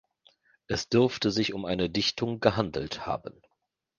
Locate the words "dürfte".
0.89-1.29